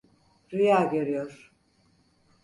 Rüya 0.53 0.83
görüyor. 0.83 1.53